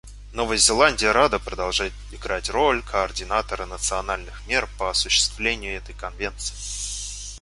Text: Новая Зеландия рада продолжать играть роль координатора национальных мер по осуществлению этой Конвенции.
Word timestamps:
Новая 0.33 0.57
Зеландия 0.57 1.11
рада 1.11 1.37
продолжать 1.37 1.91
играть 2.11 2.49
роль 2.49 2.81
координатора 2.81 3.67
национальных 3.67 4.47
мер 4.47 4.67
по 4.79 4.89
осуществлению 4.89 5.75
этой 5.77 5.93
Конвенции. 5.93 6.55